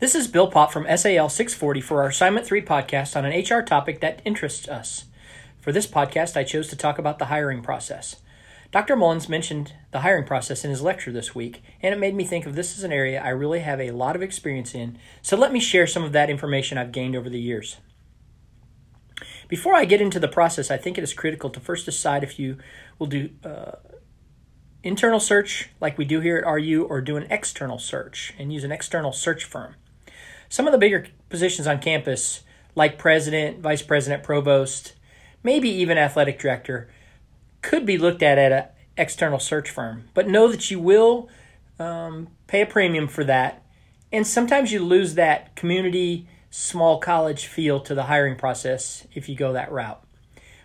[0.00, 3.62] This is Bill Pop from SAL 640 for our Assignment 3 podcast on an HR
[3.62, 5.04] topic that interests us.
[5.60, 8.16] For this podcast, I chose to talk about the hiring process.
[8.72, 8.96] Dr.
[8.96, 12.46] Mullins mentioned the hiring process in his lecture this week, and it made me think
[12.46, 15.52] of this as an area I really have a lot of experience in, so let
[15.52, 17.76] me share some of that information I've gained over the years.
[19.48, 22.38] Before I get into the process, I think it is critical to first decide if
[22.38, 22.56] you
[22.98, 23.72] will do uh,
[24.82, 28.64] internal search like we do here at RU or do an external search and use
[28.64, 29.74] an external search firm.
[30.50, 32.42] Some of the bigger positions on campus,
[32.74, 34.94] like president, vice president, provost,
[35.44, 36.90] maybe even athletic director,
[37.62, 38.64] could be looked at at an
[38.96, 40.08] external search firm.
[40.12, 41.28] But know that you will
[41.78, 43.62] um, pay a premium for that.
[44.10, 49.36] And sometimes you lose that community, small college feel to the hiring process if you
[49.36, 50.02] go that route.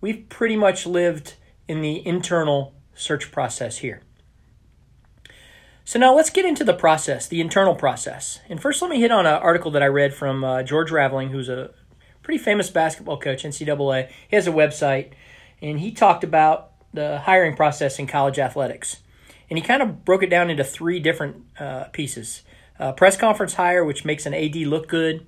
[0.00, 1.34] We've pretty much lived
[1.68, 4.00] in the internal search process here.
[5.86, 8.40] So now let's get into the process, the internal process.
[8.48, 11.30] And first, let me hit on an article that I read from uh, George Raveling,
[11.30, 11.70] who's a
[12.24, 14.10] pretty famous basketball coach, NCAA.
[14.28, 15.12] He has a website,
[15.62, 19.00] and he talked about the hiring process in college athletics.
[19.48, 22.42] And he kind of broke it down into three different uh, pieces
[22.80, 25.24] a press conference hire, which makes an AD look good,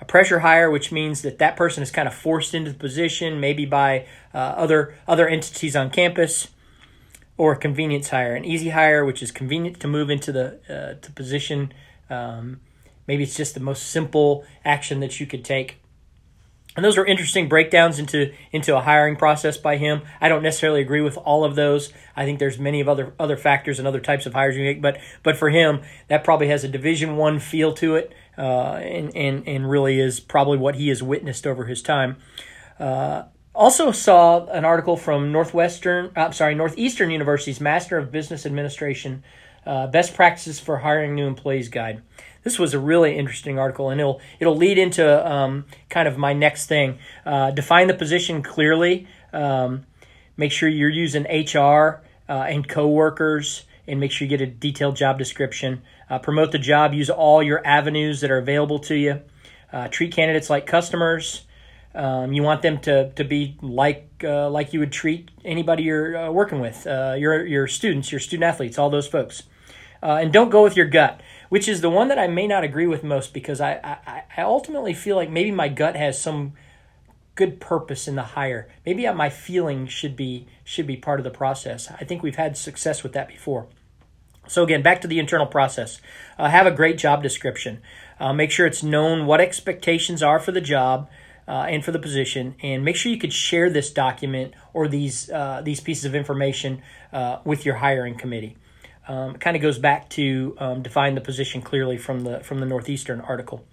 [0.00, 3.40] a pressure hire, which means that that person is kind of forced into the position,
[3.40, 6.46] maybe by uh, other other entities on campus,
[7.40, 11.10] or convenience hire, an easy hire, which is convenient to move into the uh, to
[11.12, 11.72] position.
[12.10, 12.60] Um,
[13.06, 15.78] maybe it's just the most simple action that you could take.
[16.76, 20.02] And those are interesting breakdowns into into a hiring process by him.
[20.20, 21.94] I don't necessarily agree with all of those.
[22.14, 24.82] I think there's many of other other factors and other types of hires you make,
[24.82, 29.16] but but for him, that probably has a Division One feel to it, uh, and
[29.16, 32.18] and and really is probably what he has witnessed over his time.
[32.78, 33.22] Uh,
[33.60, 39.22] also saw an article from Northwestern, I'm sorry, Northeastern University's Master of Business Administration,
[39.66, 42.00] uh, Best Practices for Hiring New Employees Guide.
[42.42, 46.32] This was a really interesting article, and it'll it'll lead into um, kind of my
[46.32, 46.98] next thing.
[47.26, 49.06] Uh, define the position clearly.
[49.30, 49.84] Um,
[50.38, 52.00] make sure you're using HR
[52.30, 55.82] uh, and coworkers, and make sure you get a detailed job description.
[56.08, 56.94] Uh, promote the job.
[56.94, 59.20] Use all your avenues that are available to you.
[59.70, 61.42] Uh, treat candidates like customers.
[61.94, 66.16] Um, you want them to, to be like uh, like you would treat anybody you're
[66.16, 69.42] uh, working with, uh, your your students, your student athletes, all those folks.
[70.02, 71.20] Uh, and don't go with your gut,
[71.50, 74.42] which is the one that I may not agree with most because I, I, I
[74.42, 76.54] ultimately feel like maybe my gut has some
[77.34, 78.68] good purpose in the hire.
[78.86, 81.90] Maybe my feeling should be should be part of the process.
[81.90, 83.66] I think we've had success with that before.
[84.46, 86.00] So again, back to the internal process.
[86.38, 87.82] Uh, have a great job description.
[88.18, 91.08] Uh, make sure it's known what expectations are for the job
[91.50, 92.54] uh, and for the position.
[92.62, 96.82] And make sure you could share this document or these uh, these pieces of information
[97.12, 98.56] uh, with your hiring committee.
[99.08, 102.60] Um, it kind of goes back to um, define the position clearly from the from
[102.60, 103.66] the Northeastern article.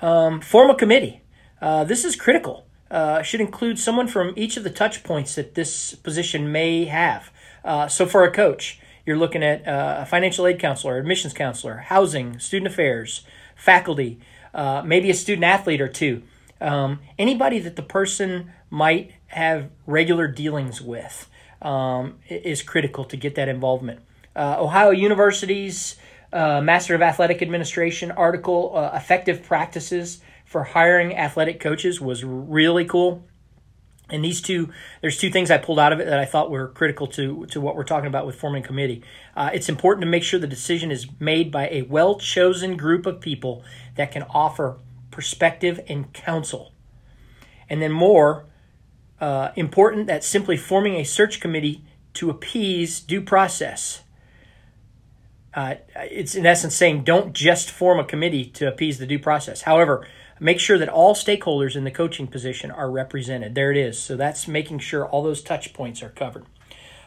[0.00, 1.20] Um, form a committee.
[1.60, 2.64] Uh, this is critical.
[2.90, 7.30] Uh, should include someone from each of the touch points that this position may have.
[7.64, 12.38] Uh, so for a coach, you're looking at a financial aid counselor, admissions counselor, housing,
[12.38, 13.22] student affairs,
[13.56, 14.18] faculty,
[14.84, 16.22] maybe a student athlete or two
[16.62, 21.28] um, anybody that the person might have regular dealings with
[21.60, 24.00] um, is critical to get that involvement.
[24.34, 25.96] Uh, Ohio University's
[26.32, 32.84] uh, Master of Athletic Administration article, uh, Effective Practices for Hiring Athletic Coaches, was really
[32.84, 33.24] cool.
[34.08, 34.70] And these two,
[35.00, 37.60] there's two things I pulled out of it that I thought were critical to, to
[37.60, 39.02] what we're talking about with forming committee.
[39.34, 43.06] Uh, it's important to make sure the decision is made by a well chosen group
[43.06, 43.64] of people
[43.96, 44.78] that can offer
[45.12, 46.72] perspective, and counsel.
[47.68, 48.46] And then more
[49.20, 51.84] uh, important that simply forming a search committee
[52.14, 54.02] to appease due process.
[55.54, 59.62] Uh, it's in essence saying don't just form a committee to appease the due process.
[59.62, 60.06] However,
[60.40, 63.54] make sure that all stakeholders in the coaching position are represented.
[63.54, 63.98] There it is.
[63.98, 66.44] So that's making sure all those touch points are covered.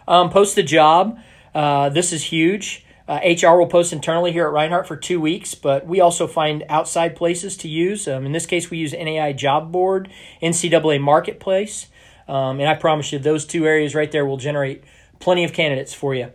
[0.08, 1.20] Um, post the job.
[1.54, 2.85] Uh, this is huge.
[3.08, 6.64] Uh, HR will post internally here at Reinhardt for two weeks, but we also find
[6.70, 8.08] outside places to use.
[8.08, 10.10] Um, in this case, we use NAI Job Board,
[10.42, 11.88] NCAA Marketplace,
[12.28, 14.84] um, and I promise you, those two areas right there will generate
[15.20, 16.32] plenty of candidates for you.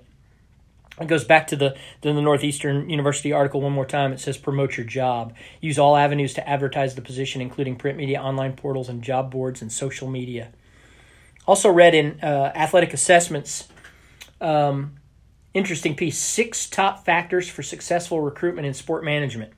[1.00, 1.70] It goes back to the
[2.02, 4.12] to the Northeastern University article one more time.
[4.12, 5.34] It says promote your job.
[5.60, 9.62] Use all avenues to advertise the position, including print media, online portals, and job boards
[9.62, 10.50] and social media.
[11.46, 13.68] Also read in uh, Athlete Assessments.
[14.42, 14.99] Um,
[15.54, 19.52] interesting piece six top factors for successful recruitment in sport management.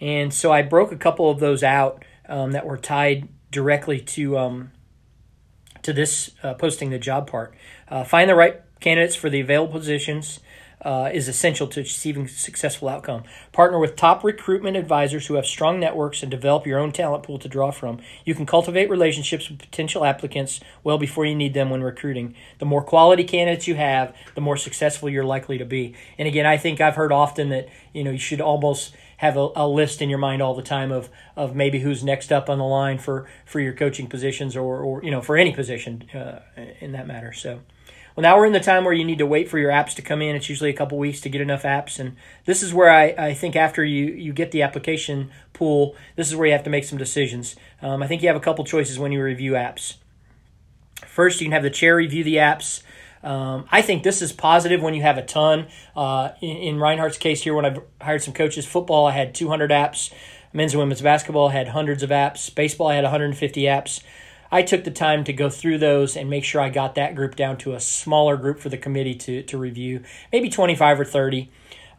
[0.00, 4.38] And so I broke a couple of those out um, that were tied directly to
[4.38, 4.72] um,
[5.82, 7.54] to this uh, posting the job part.
[7.88, 10.40] Uh, find the right candidates for the available positions.
[10.82, 13.22] Uh, is essential to achieving successful outcome.
[13.52, 17.38] Partner with top recruitment advisors who have strong networks and develop your own talent pool
[17.38, 18.00] to draw from.
[18.24, 22.34] You can cultivate relationships with potential applicants well before you need them when recruiting.
[22.58, 25.94] The more quality candidates you have, the more successful you're likely to be.
[26.18, 29.50] And again, I think I've heard often that you know you should almost have a,
[29.54, 32.58] a list in your mind all the time of of maybe who's next up on
[32.58, 36.40] the line for for your coaching positions or or you know for any position uh,
[36.80, 37.32] in that matter.
[37.32, 37.60] So.
[38.14, 40.02] Well, now we're in the time where you need to wait for your apps to
[40.02, 40.36] come in.
[40.36, 41.98] It's usually a couple weeks to get enough apps.
[41.98, 46.28] And this is where I, I think after you, you get the application pool, this
[46.28, 47.56] is where you have to make some decisions.
[47.80, 49.94] Um, I think you have a couple choices when you review apps.
[51.06, 52.82] First, you can have the chair review the apps.
[53.22, 55.68] Um, I think this is positive when you have a ton.
[55.96, 59.70] Uh, in, in Reinhardt's case here, when I've hired some coaches, football, I had 200
[59.70, 60.12] apps.
[60.52, 62.54] Men's and women's basketball I had hundreds of apps.
[62.54, 64.02] Baseball, I had 150 apps.
[64.52, 67.36] I took the time to go through those and make sure I got that group
[67.36, 71.50] down to a smaller group for the committee to, to review, maybe 25 or 30.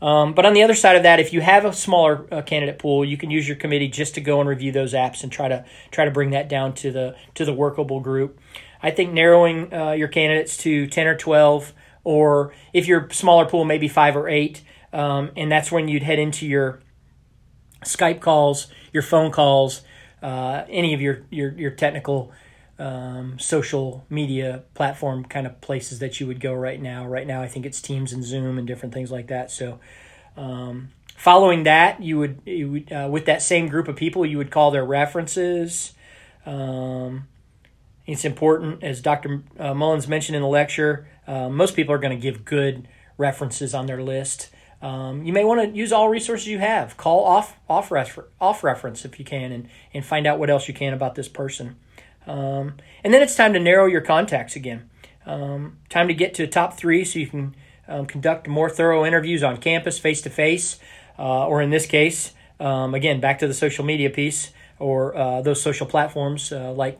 [0.04, 2.78] Um, but on the other side of that, if you have a smaller uh, candidate
[2.78, 5.48] pool, you can use your committee just to go and review those apps and try
[5.48, 8.40] to try to bring that down to the to the workable group.
[8.84, 11.74] I think narrowing uh, your candidates to 10 or 12,
[12.04, 14.62] or if your smaller pool, maybe five or eight,
[14.92, 16.82] um, and that's when you'd head into your
[17.86, 19.82] Skype calls, your phone calls,
[20.24, 22.32] uh, any of your your your technical
[22.80, 27.06] um, social media platform kind of places that you would go right now.
[27.06, 29.52] Right now, I think it's Teams and Zoom and different things like that.
[29.52, 29.80] So,
[30.36, 34.38] um, following that, you would, you would uh, with that same group of people, you
[34.38, 35.94] would call their references.
[36.46, 37.28] Um,
[38.06, 39.44] it's important, as Dr.
[39.58, 42.88] Uh, Mullins mentioned in the lecture, uh, most people are going to give good
[43.18, 44.50] references on their list.
[44.84, 46.98] Um, you may want to use all resources you have.
[46.98, 50.68] Call off off, refer- off reference if you can, and, and find out what else
[50.68, 51.78] you can about this person.
[52.28, 54.90] Um, and then it's time to narrow your contacts again.
[55.26, 57.56] Um, time to get to the top three so you can
[57.88, 60.80] um, conduct more thorough interviews on campus, face to face,
[61.18, 65.62] or in this case, um, again, back to the social media piece or uh, those
[65.62, 67.00] social platforms uh, like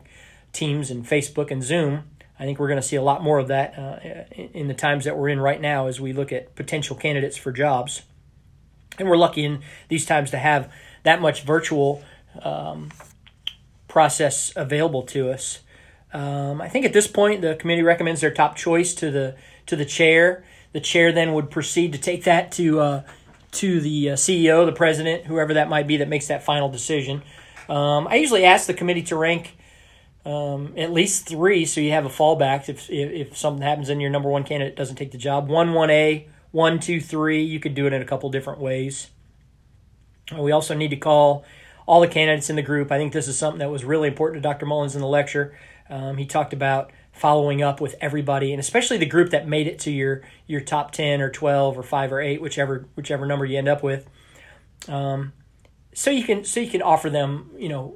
[0.52, 2.04] Teams and Facebook and Zoom.
[2.38, 3.98] I think we're going to see a lot more of that uh,
[4.34, 7.52] in the times that we're in right now as we look at potential candidates for
[7.52, 8.02] jobs.
[8.98, 10.72] And we're lucky in these times to have
[11.04, 12.02] that much virtual
[12.42, 12.90] um,
[13.88, 15.60] process available to us.
[16.12, 19.76] Um, I think at this point the committee recommends their top choice to the to
[19.76, 20.44] the chair.
[20.72, 23.02] The chair then would proceed to take that to uh,
[23.52, 27.22] to the uh, CEO, the president, whoever that might be that makes that final decision.
[27.68, 29.56] Um, I usually ask the committee to rank
[30.24, 34.00] um, at least three, so you have a fallback if, if, if something happens and
[34.00, 35.48] your number one candidate doesn't take the job.
[35.48, 37.42] One, one A, one, two, three.
[37.42, 39.10] You could do it in a couple different ways.
[40.38, 41.44] We also need to call
[41.86, 42.90] all the candidates in the group.
[42.90, 44.64] I think this is something that was really important to Dr.
[44.64, 45.58] Mullins in the lecture.
[45.90, 49.78] Um, he talked about following up with everybody, and especially the group that made it
[49.80, 53.58] to your your top ten or twelve or five or eight, whichever whichever number you
[53.58, 54.08] end up with.
[54.88, 55.32] Um,
[55.92, 57.94] so you can so you can offer them, you know,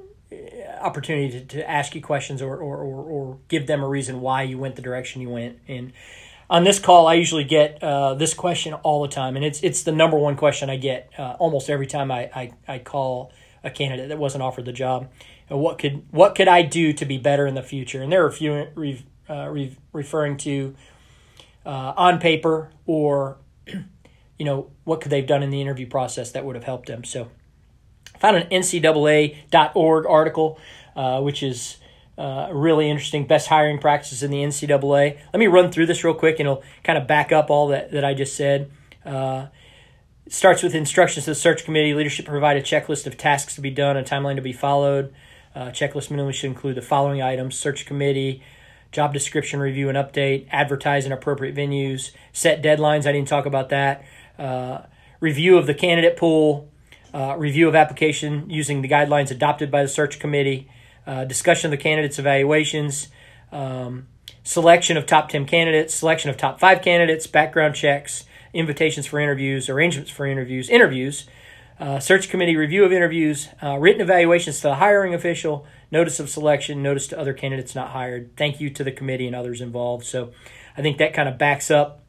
[0.81, 4.43] opportunity to, to ask you questions or, or, or, or give them a reason why
[4.43, 5.59] you went the direction you went.
[5.69, 5.93] And
[6.51, 9.83] on this call, I usually get uh, this question all the time, and it's it's
[9.83, 13.33] the number one question I get uh, almost every time I, I, I call
[13.63, 15.11] a candidate that wasn't offered the job.
[15.51, 18.03] And what could what could I do to be better in the future?
[18.03, 20.75] And they're refu- re, uh, re, referring to
[21.67, 26.47] uh, on paper or you know what could they've done in the interview process that
[26.47, 27.05] would have helped them.
[27.05, 27.29] So
[28.19, 30.59] found an NCAA.org article,
[30.97, 31.79] uh, which is
[32.19, 33.27] uh, really interesting.
[33.27, 35.19] Best hiring practices in the NCAA.
[35.33, 37.93] Let me run through this real quick, and it'll kind of back up all that
[37.93, 38.71] that I just said.
[39.05, 39.47] Uh,
[40.29, 41.95] starts with instructions to the search committee.
[41.95, 45.15] Leadership provide a checklist of tasks to be done, a timeline to be followed.
[45.55, 48.43] Uh, checklist minimally should include the following items: search committee,
[48.93, 53.07] job description review and update, advertise in appropriate venues, set deadlines.
[53.07, 54.05] I didn't talk about that.
[54.39, 54.83] Uh,
[55.21, 56.69] review of the candidate pool,
[57.15, 60.71] uh, review of application using the guidelines adopted by the search committee,
[61.07, 63.09] uh, discussion of the candidates' evaluations.
[63.51, 64.09] Um,
[64.43, 69.69] selection of top 10 candidates, selection of top five candidates, background checks, invitations for interviews,
[69.69, 71.27] arrangements for interviews, interviews,
[71.79, 76.29] uh, search committee review of interviews, uh, written evaluations to the hiring official, notice of
[76.29, 78.35] selection, notice to other candidates not hired.
[78.37, 80.05] Thank you to the committee and others involved.
[80.05, 80.33] So
[80.77, 82.03] I think that kind of backs up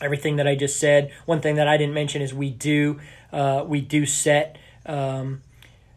[0.00, 1.12] everything that I just said.
[1.26, 2.98] One thing that I didn't mention is we do
[3.32, 5.42] uh, we do set um,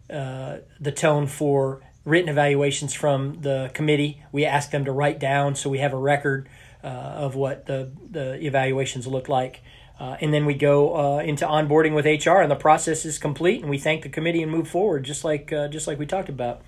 [0.09, 4.23] uh, the tone for written evaluations from the committee.
[4.31, 6.49] We ask them to write down so we have a record
[6.83, 9.61] uh, of what the, the evaluations look like.
[9.99, 13.61] Uh, and then we go uh, into onboarding with HR, and the process is complete.
[13.61, 16.29] And we thank the committee and move forward, just like uh, just like we talked
[16.29, 16.63] about.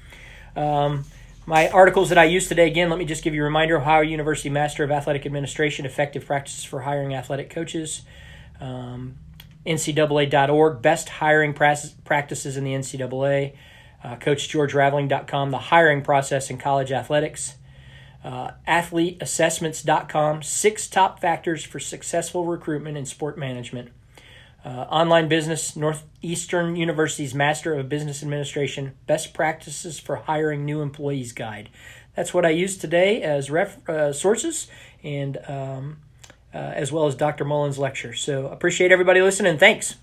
[0.56, 1.06] Um,
[1.48, 4.02] my articles that I use today, again, let me just give you a reminder: Ohio
[4.02, 8.04] University Master of Athletic Administration, effective practices for hiring athletic coaches.
[8.62, 9.16] um,
[9.66, 13.54] NCAA.org, best hiring practices in the NCAA,
[14.04, 17.56] uh, CoachGeorgeRaveling.com, the hiring process in college athletics,
[18.24, 23.92] uh, AthleteAssessments.com, six top factors for successful recruitment in sport management.
[24.66, 31.34] Uh, online business, Northeastern University's Master of Business Administration, Best Practices for Hiring New Employees
[31.34, 31.70] Guide.
[32.16, 34.68] That's what I use today as ref, uh, sources
[35.04, 35.98] and um,
[36.54, 37.46] Uh, as well as Dr.
[37.46, 38.14] Mullins' lecture.
[38.14, 39.58] So appreciate everybody listening.
[39.58, 39.96] Thanks.